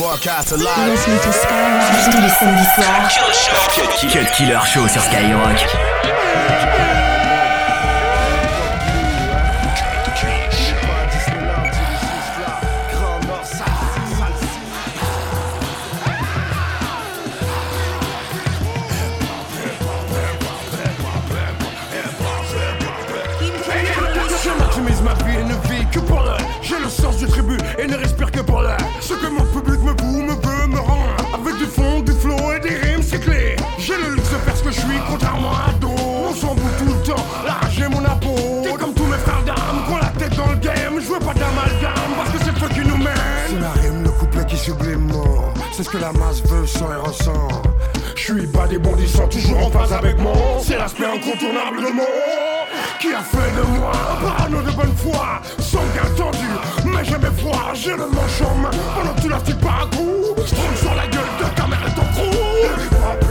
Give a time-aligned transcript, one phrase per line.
[0.00, 0.98] broadcast live.
[2.04, 3.08] Tous les samedis soirs.
[4.10, 5.66] Cut Killer Show sur Skyrock.
[45.72, 47.48] C'est ce que la masse veut, sans et ressent.
[48.14, 52.04] Je suis bas des bondissants, toujours en phase avec moi C'est l'aspect incontournable de mon.
[53.00, 56.46] Qui a fait de moi un parano de bonne foi, sans gain tendu,
[56.84, 57.72] mais jamais froid.
[57.72, 60.34] J'ai le manche en main, pendant que tu la pas à coup.
[60.36, 63.29] Je sur la gueule de ta mère et ton.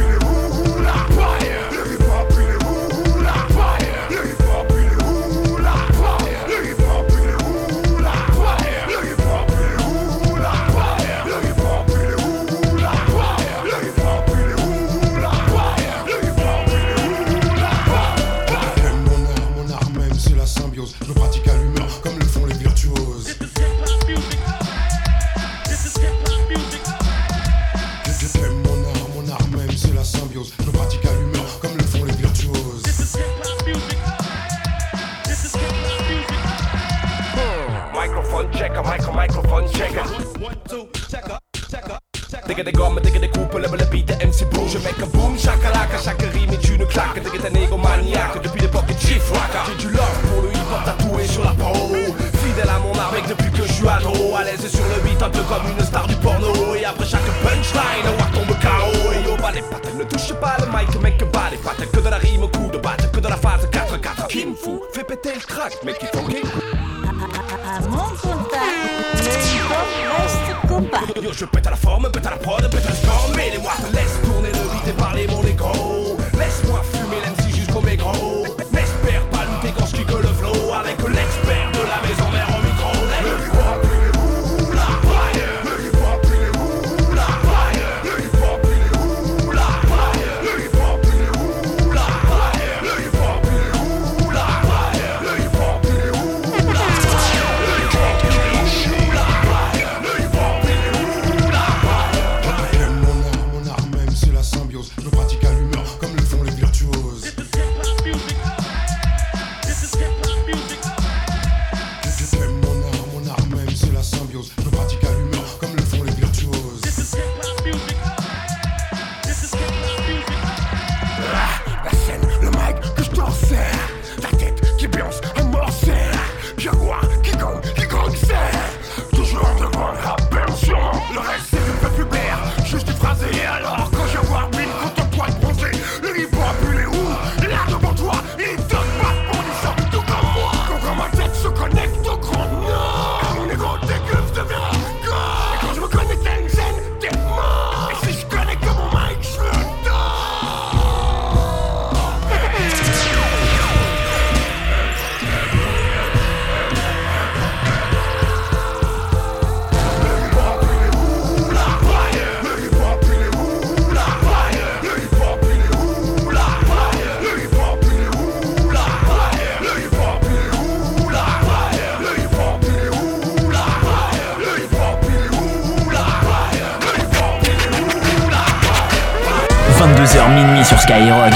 [180.63, 181.33] sur Skyrock.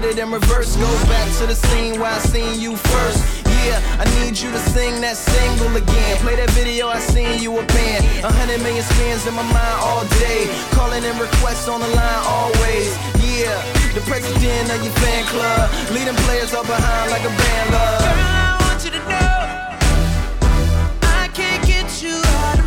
[0.00, 3.44] Put it in reverse, go back to the scene where I seen you first.
[3.44, 6.16] Yeah, I need you to sing that single again.
[6.24, 8.04] Play that video, I seen you a band.
[8.24, 10.48] A hundred million spins in my mind all day.
[10.72, 12.96] Calling in requests on the line always.
[13.20, 13.52] Yeah,
[13.92, 15.68] the president of your fan club.
[15.92, 18.00] Leading players up behind like a band love.
[18.00, 19.36] Girl, I want you to know
[21.20, 22.59] I can't get you out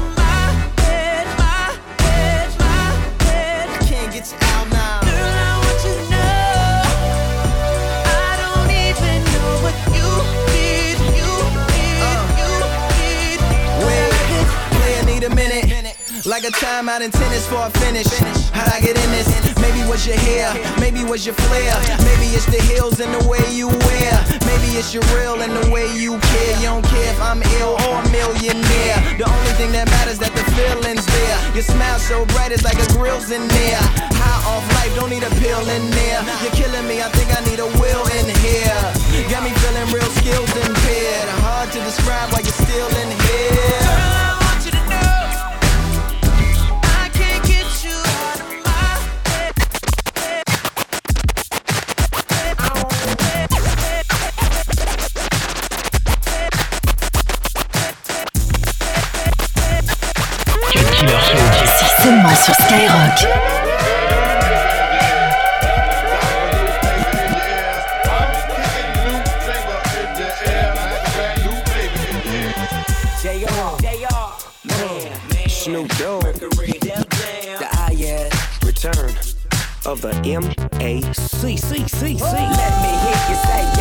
[16.33, 18.09] Like a timeout in tennis for a finish.
[18.49, 19.29] How'd I get in this?
[19.61, 20.49] Maybe was your hair,
[20.81, 21.77] maybe was your flair.
[22.09, 24.13] Maybe it's the heels and the way you wear.
[24.49, 26.57] Maybe it's your real and the way you care.
[26.57, 28.97] You don't care if I'm ill or a millionaire.
[29.21, 31.37] The only thing that matters that the feeling's there.
[31.53, 33.83] Your smile so bright, it's like a grill's in there.
[34.17, 36.25] High off life, don't need a pill in there.
[36.41, 38.81] You're killing me, I think I need a will in here.
[39.29, 41.29] Got me feeling real skills impaired.
[41.45, 44.22] Hard to describe why you're still in here.
[62.35, 63.19] Sur Skyrock.
[75.47, 76.49] Snoop Dogg, the
[77.89, 78.33] IS
[78.65, 79.15] return
[79.85, 81.57] of the M.A.C.
[81.57, 82.15] C C C.
[82.15, 83.72] Let me hear you say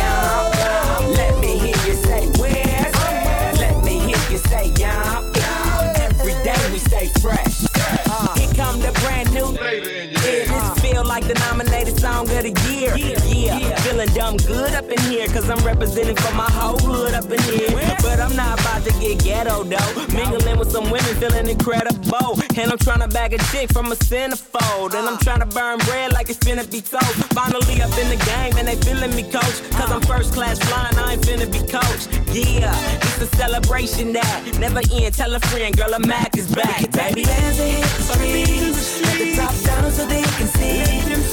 [12.43, 12.91] the year.
[12.97, 17.31] Yeah, feeling dumb good up in here, cause I'm representing for my whole hood up
[17.31, 17.95] in here.
[18.01, 19.91] But I'm not about to get ghetto though.
[20.11, 22.35] Mingling with some women, feeling incredible.
[22.57, 24.93] And I'm trying to bag a chick from a centerfold.
[24.93, 27.15] And I'm trying to burn bread like it's finna be toast.
[27.33, 29.57] Finally up in the game, and they feeling me, coach.
[29.71, 32.09] Cause I'm first class flying, ain't finna be coached.
[32.33, 35.13] Yeah, it's a celebration that never end.
[35.13, 36.91] Tell a friend, girl, a Mac is back.
[36.91, 39.01] Baby, there's a hit freeze.
[39.01, 40.81] Let the top down so they can see.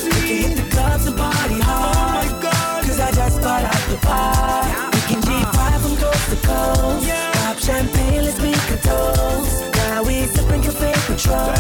[0.05, 1.97] We can hit the clubs and party hard.
[1.97, 4.91] Oh my Cause I just bought out the bar.
[4.93, 7.09] We can G5 from coast to coast.
[7.41, 9.75] Pop champagne, let's make a toast.
[9.77, 11.57] Now we sipping Cafe Patron.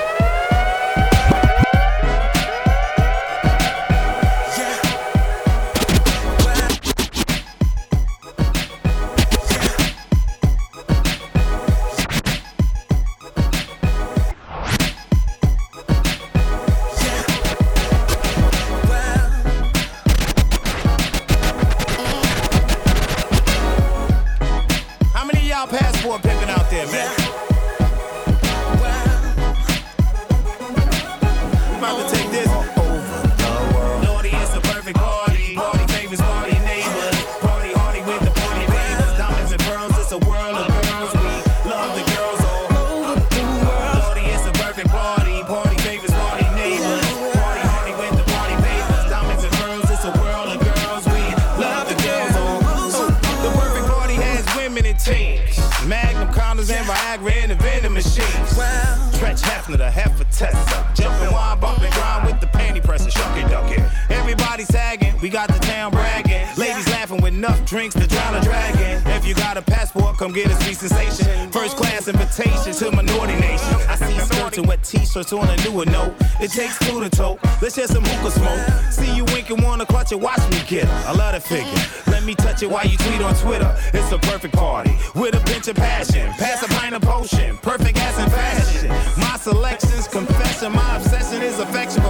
[59.67, 61.01] Hefner, the heifer tester.
[61.01, 63.09] Jumping wine, bumping grind with the panty presser.
[63.09, 63.81] Shucky ducky.
[64.09, 66.47] Everybody sagging, we got the town bragging.
[66.57, 69.01] Ladies laughing with enough drinks to drown a dragon.
[69.11, 71.51] If you got a passport, come get a sweet sensation.
[71.51, 73.75] First class invitation to my minority nation.
[73.89, 76.13] I see skirts and wet t-shirts on a newer note.
[76.39, 77.39] It takes two to tote.
[77.61, 78.91] Let's share some hookah smoke.
[78.91, 81.09] See you winking, wanna clutch it, watch me get her.
[81.09, 82.11] I love that figure.
[82.11, 83.75] Let me touch it while you tweet on Twitter.
[83.93, 86.31] It's a perfect party with a pinch of passion.
[86.33, 87.57] Pass a pint of potion.
[87.57, 89.06] Perfect ass in fashion.
[89.47, 90.73] Selections, confession.
[90.73, 92.03] My obsession is affection,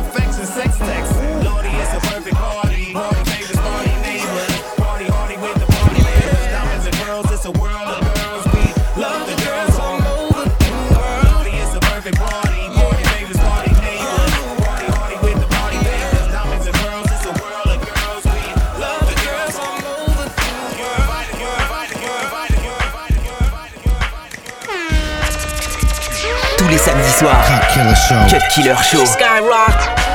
[28.07, 28.25] Show.
[28.29, 29.03] Cut Killer Show.
[29.03, 30.06] Skyrock.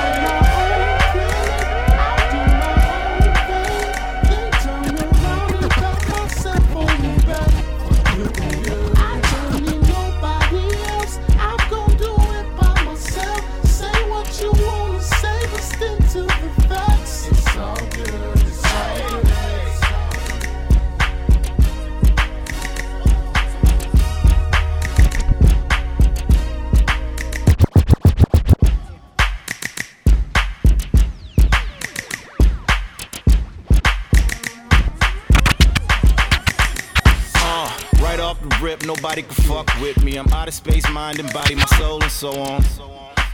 [39.52, 40.16] Fuck with me.
[40.16, 42.64] I'm out of space, mind and body, my soul, and so on.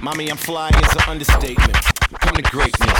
[0.00, 1.76] Mommy, I'm flying is an understatement.
[2.20, 2.98] Come to greatness.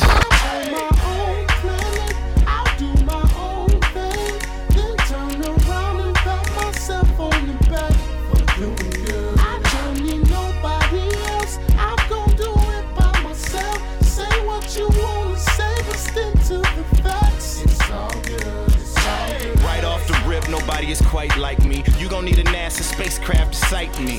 [23.68, 24.18] Sight me.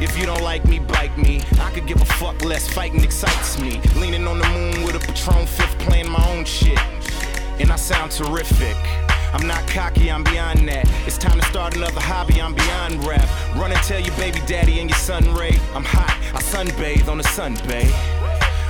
[0.00, 1.40] If you don't like me, bite me.
[1.60, 2.68] I could give a fuck less.
[2.68, 3.80] Fighting excites me.
[3.94, 6.80] Leaning on the moon with a Patron fifth, playing my own shit.
[7.60, 8.76] And I sound terrific.
[9.32, 10.84] I'm not cocky, I'm beyond that.
[11.06, 13.28] It's time to start another hobby, I'm beyond rap.
[13.54, 15.54] Run and tell your baby daddy and your son Ray.
[15.72, 17.88] I'm hot, I sunbathe on the sun bay.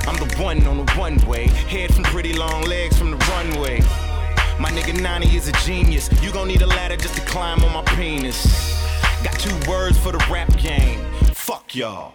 [0.06, 1.46] I'm the one on the one way.
[1.72, 3.80] Head from pretty long legs from the runway.
[4.60, 6.10] My nigga Nani is a genius.
[6.22, 8.75] You gon' need a ladder just to climb on my penis.
[9.26, 11.00] Got two words for the rap game.
[11.34, 12.14] Fuck y'all.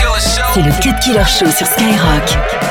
[0.53, 2.70] C'est le Cut Killer Show sur Skyrock.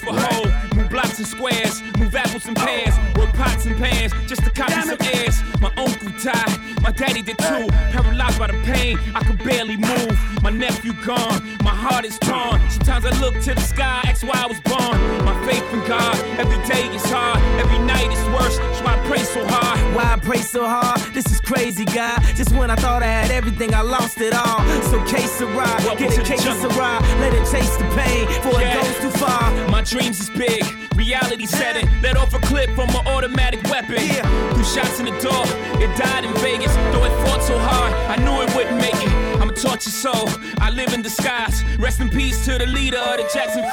[0.00, 0.76] For hoe.
[0.76, 2.94] Move blocks and squares, move apples and pears.
[3.16, 5.42] Work pots and pans, just to copy some airs.
[5.60, 7.66] My uncle died, my daddy did too.
[7.92, 10.16] Paralyzed by the pain, I could barely move.
[10.42, 12.60] My nephew gone, my heart is torn.
[12.70, 14.96] Sometimes I look to the sky, ask why I was born.
[15.24, 18.56] My faith in God, every day is hard, every night is worse.
[18.78, 19.78] So I pray so hard.
[19.94, 21.00] Why I pray so hard?
[21.14, 22.20] This is crazy, God.
[22.34, 24.60] Just when I thought I had everything, I lost it all.
[24.90, 26.44] So case a ride, get a case
[26.76, 27.02] ride.
[27.20, 28.80] Let it chase the pain before Yeah.
[28.80, 29.52] it goes too far.
[29.70, 30.64] My dreams is big,
[30.96, 31.88] reality setting.
[32.02, 33.96] Let off a clip from an automatic weapon.
[33.96, 35.44] Two shots in the door,
[35.80, 36.74] it died in Vegas.
[36.92, 39.25] Though it fought so hard, I knew it wouldn't make it.
[39.56, 40.28] I'ma tortured soul.
[40.58, 41.64] I live in disguise.
[41.78, 43.72] Rest in peace to the leader of the Jackson 5.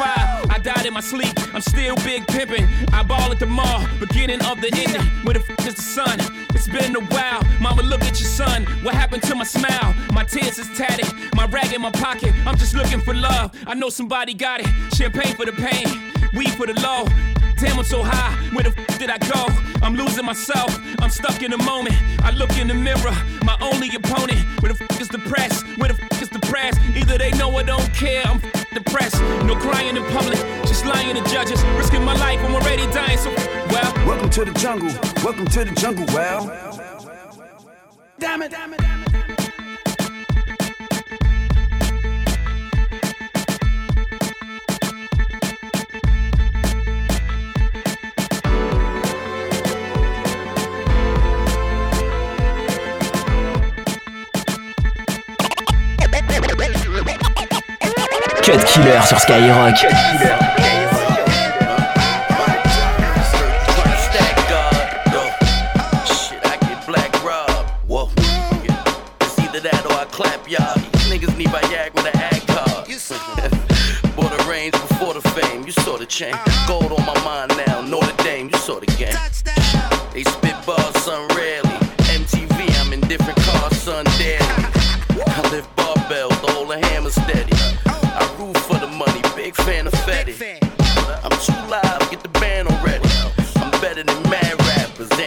[0.49, 1.33] I died in my sleep.
[1.53, 2.67] I'm still big pimping.
[2.93, 5.05] I ball at the mall, beginning of the ending.
[5.23, 6.19] Where the f is the sun?
[6.53, 7.43] It's been a while.
[7.59, 8.65] Mama, look at your son.
[8.83, 9.93] What happened to my smile?
[10.11, 11.11] My tears is tatted.
[11.35, 12.33] My rag in my pocket.
[12.45, 13.51] I'm just looking for love.
[13.67, 14.67] I know somebody got it.
[14.95, 15.87] Champagne for the pain.
[16.35, 17.32] Weed for the low.
[17.63, 18.35] Damn, I'm so high.
[18.51, 19.47] Where the f did I go?
[19.81, 20.77] I'm losing myself.
[20.99, 21.95] I'm stuck in the moment.
[22.21, 23.15] I look in the mirror.
[23.45, 24.41] My only opponent.
[24.61, 25.63] Where the f is the press?
[25.77, 26.77] Where the f is the press?
[26.93, 28.23] Either they know or don't care.
[28.25, 29.21] I'm f- depressed.
[29.47, 30.39] No crying in public.
[30.67, 31.63] Just lying to judges.
[31.77, 32.39] Risking my life.
[32.43, 33.17] I'm already dying.
[33.17, 33.33] So,
[33.71, 33.93] well.
[34.05, 34.91] Welcome to the jungle.
[35.23, 36.05] Welcome to the jungle.
[36.07, 36.47] Well,
[38.19, 38.51] Damn it.
[38.51, 38.73] Damn it.
[38.73, 38.79] Damn it.
[38.79, 38.92] Damn it.
[58.73, 59.85] Killer sur Skyrock.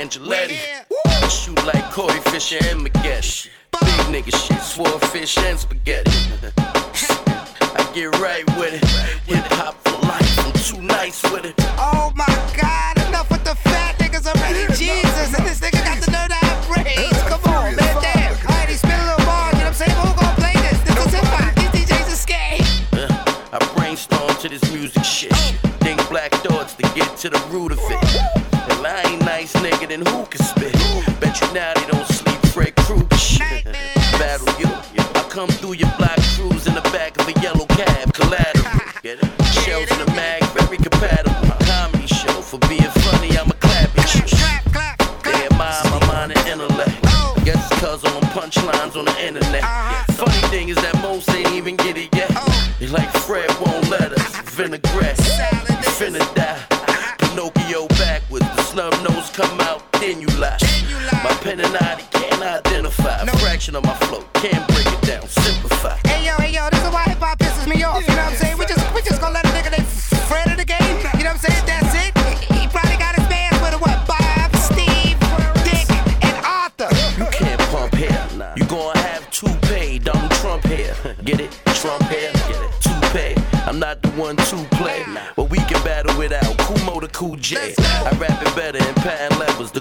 [0.06, 0.56] Angeletti.
[1.28, 3.48] Shoot like Corey Fisher and Magetti.
[3.72, 6.12] Big nigga shit, swore fish and spaghetti.
[7.74, 8.84] I get right with it.
[9.26, 11.54] Hip hop for life, I'm too nice with it.
[11.76, 12.24] Oh my
[12.56, 14.72] god, enough with the fat niggas already.
[14.74, 17.22] Jesus, and this nigga got the nerve to have brains.
[17.26, 18.36] Come on, man, damn.
[18.46, 19.90] Alright, he spit a little bar, you know what I'm saying?
[19.90, 20.78] Who gon' play this?
[20.86, 21.54] This is hip hop.
[21.56, 22.62] These DJs are scared.
[22.94, 25.34] Uh, I brainstorm to this music shit.
[25.82, 27.80] Think black thoughts to get to the root of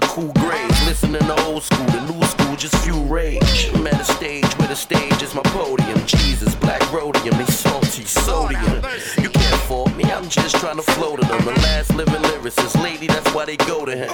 [0.00, 0.86] the cool grades.
[0.86, 3.70] Listening to old school, the new school just few rage.
[3.74, 5.98] I'm at a stage where the stage is my podium.
[6.04, 8.82] Jesus, black rhodium, they salty sodium.
[9.22, 11.44] You can't fault me, I'm just trying to float to them.
[11.46, 14.10] The last living lyricist, lady, that's why they go to him.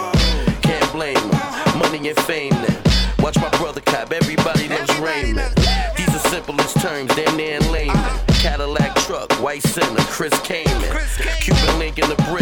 [0.63, 2.79] Can't blame him, money and fame then.
[3.19, 5.55] Watch my brother cop, everybody loves Raymond.
[5.97, 8.21] These are simplest terms, damn near layman.
[8.43, 10.91] Cadillac truck, white center, Chris Kaman.
[11.41, 12.42] Cuban link in the brick,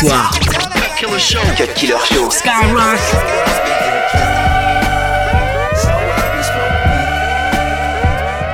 [0.00, 0.30] soir.
[0.32, 1.42] Cut Killer Show.
[1.56, 2.28] Cut Killer Show.
[2.28, 3.00] Skyrock.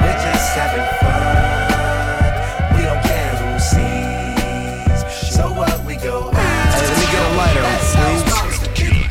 [0.02, 2.34] We're just having fun.
[2.74, 5.00] We don't care who sees.
[5.34, 9.02] So what we Hey, let me get a lighter, please.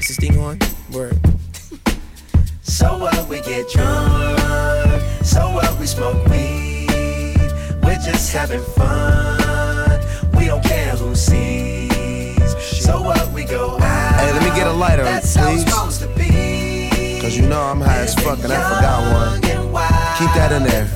[0.00, 0.58] Is this thing on?
[0.92, 1.18] Word.
[2.62, 5.02] So what we get drunk.
[5.24, 7.50] So what we smoke weed.
[7.82, 9.23] We're just having fun.
[11.14, 12.84] We don't care who sees.
[12.84, 14.20] So what we go out.
[14.20, 15.72] Hey, let me get a lighter, That's how it's please.
[15.72, 17.20] supposed to be.
[17.20, 19.40] Cause you know I'm high as fuck and I forgot one.
[20.18, 20.88] Keep that in there.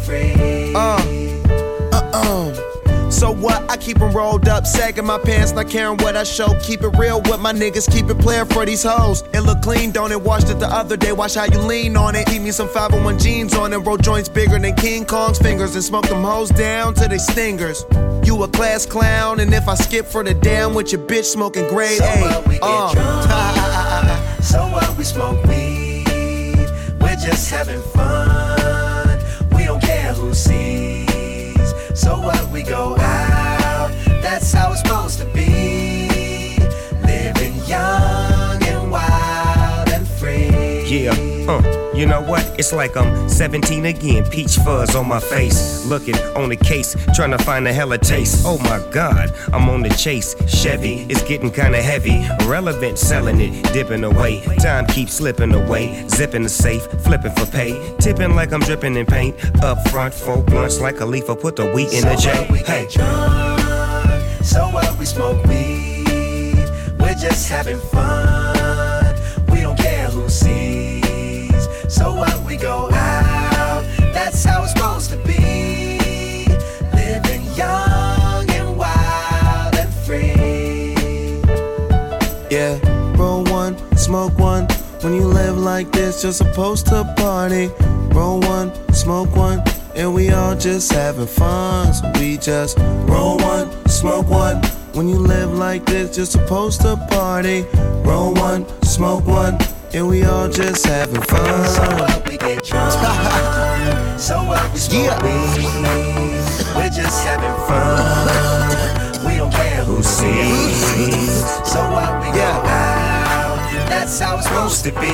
[0.77, 1.01] Uh,
[1.93, 2.68] uh, uh.
[3.19, 3.69] So what?
[3.69, 6.49] I keep keep 'em rolled up, sagging my pants, not caring what I show.
[6.63, 9.25] Keep it real with my niggas, keep it playing for these hoes.
[9.33, 10.21] It look clean, don't it?
[10.21, 12.27] Washed it the other day, watch how you lean on it.
[12.27, 15.83] Keep me some 501 jeans on and roll joints bigger than King Kong's fingers and
[15.83, 17.85] smoke them hoes down to they stingers.
[18.25, 21.67] You a class clown, and if I skip for the damn with your bitch smoking
[21.69, 22.21] grade So A.
[22.21, 22.93] what we get Uh.
[22.93, 23.31] drunk.
[24.43, 26.69] So what we smoke weed.
[27.01, 29.19] We're just having fun.
[29.57, 30.88] We don't care who sees.
[31.99, 33.91] So what we go out,
[34.23, 36.57] that's how it's supposed to be.
[37.05, 40.85] Living young and wild and free.
[40.87, 41.11] Yeah,
[41.49, 42.45] uh you know what?
[42.59, 45.85] It's like I'm 17 again, peach fuzz on my face.
[45.87, 48.45] Looking on the case, trying to find a hella taste.
[48.47, 50.37] Oh my god, I'm on the chase.
[50.47, 52.25] Chevy, it's getting kinda heavy.
[52.47, 54.43] Relevant, selling it, dipping away.
[54.61, 56.07] Time keeps slipping away.
[56.09, 57.97] Zipping the safe, flipping for pay.
[57.99, 59.35] Tipping like I'm dripping in paint.
[59.65, 61.29] Up front, four blunts like a leaf.
[61.29, 62.31] I put the wheat in the J.
[62.65, 62.89] Hey.
[64.45, 64.97] So what?
[64.99, 66.71] We smoke weed.
[67.01, 68.28] We're just having fun.
[85.69, 87.71] Like this, you're supposed to party.
[88.17, 89.63] Roll one, smoke one,
[89.95, 91.93] and we all just having fun.
[91.93, 92.79] So we just
[93.13, 94.57] roll one, smoke one.
[94.97, 97.67] When you live like this, you're supposed to party.
[98.09, 99.59] Roll one, smoke one,
[99.93, 101.67] and we all just having fun.
[101.77, 102.29] So what?
[102.29, 102.93] We get drunk.
[104.29, 104.73] so what?
[104.73, 105.69] We smoke weed.
[106.77, 109.27] We're just having fun.
[109.27, 111.48] We don't care who sees.
[114.79, 115.07] Supposed to be.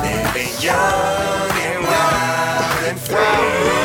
[0.00, 3.16] Living young and wild and free.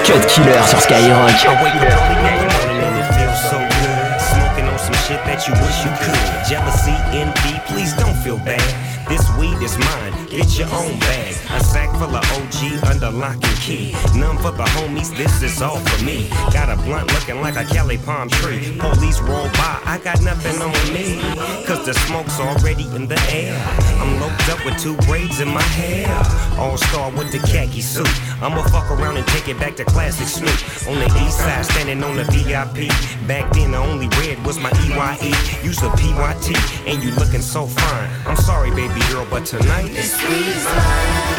[0.05, 1.45] Cut Killer sur Skyrock.
[1.45, 4.21] I wake up early morning and it feels so good.
[4.21, 6.25] Smoking on some shit that you wish you could.
[6.49, 8.61] Jealousy, envy, please don't feel bad.
[9.07, 11.33] This weed is mine, get your own bag.
[11.51, 13.95] A sack full of OG under lock and key.
[14.15, 16.27] None for the homies, this is all for me.
[16.51, 18.75] Got a blunt looking like a Cali palm tree.
[18.79, 21.19] Police roll by, I got nothing on me.
[21.65, 23.55] Cause the smoke's already in the air.
[24.01, 26.11] I'm loped up with two braids in my hair.
[26.59, 28.09] All star with the khaki suit.
[28.41, 30.87] I'ma fuck around and take it back to classic Snoop.
[30.87, 32.91] On the east side, standing on the VIP.
[33.27, 35.33] Back then, the only red was my EYE.
[35.63, 36.51] Use a PYT,
[36.87, 38.09] and you looking so fine.
[38.25, 39.91] I'm sorry, baby girl, but tonight
[40.27, 41.34] it's Back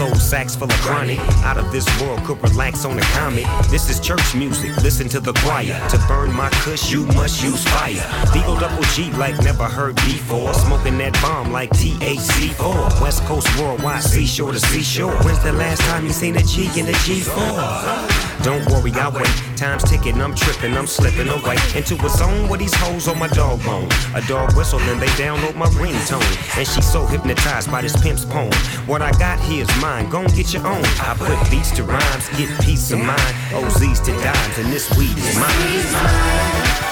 [0.00, 1.18] episode, sax full of chronic.
[1.44, 3.44] Out of this world, could relax on a comet.
[3.70, 5.78] This is church music, listen to the choir.
[5.90, 8.06] To burn my kush, you must use fire.
[8.32, 10.52] D-O double G like never heard before.
[10.54, 13.00] Smoking that bomb like THC4.
[13.00, 15.12] West Coast worldwide, seashore to seashore.
[15.24, 18.44] When's the last time you seen a G in a G4?
[18.44, 19.49] Don't worry, I wait.
[19.60, 23.28] Time's ticking, I'm tripping, I'm slipping away into a zone where these hoes on my
[23.28, 23.90] dog bone.
[24.14, 26.56] A dog whistle, then they download my ringtone.
[26.56, 28.54] And she's so hypnotized by this pimp's poem.
[28.86, 30.82] What I got here is mine, gon' get your own.
[31.00, 33.20] I put beats to rhymes, get peace of mind.
[33.50, 36.89] OZs to dimes, and this weed is mine.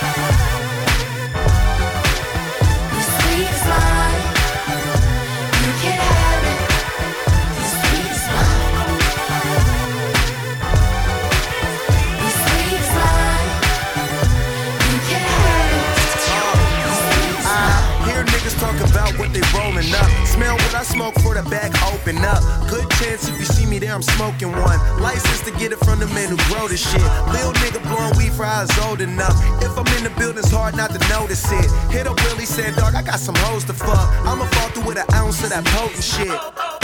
[19.79, 20.27] Rolling up.
[20.27, 22.43] Smell what I smoke for the back open up.
[22.69, 24.79] Good chance if you see me there, I'm smoking one.
[25.01, 27.03] License to get it from the men who grow this shit.
[27.33, 29.37] Lil nigga blowing weed for was old enough.
[29.63, 31.71] If I'm in the building, it's hard not to notice it.
[31.91, 34.09] Hit up Willie, said, dog, I got some hoes to fuck.
[34.27, 36.39] I'ma fall through with an ounce of that potent shit.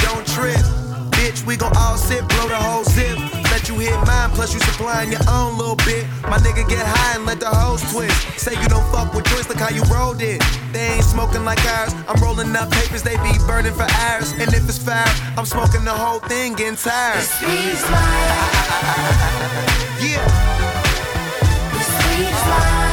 [0.04, 0.83] Don't trip
[1.24, 1.46] bitch.
[1.46, 3.18] We gon' all sip, blow the whole zip.
[3.50, 6.04] Let you hit mine, plus you supplying your own little bit.
[6.22, 8.16] My nigga get high and let the hoes twist.
[8.38, 10.42] Say you don't fuck with joints, look how you rolled it.
[10.72, 11.94] They ain't smoking like ours.
[12.08, 14.32] I'm rolling up papers, they be burning for hours.
[14.32, 15.04] And if it's fire,
[15.36, 17.24] I'm smoking the whole thing, getting tired.
[17.40, 17.80] It.
[20.04, 20.20] Yeah.
[22.80, 22.83] It.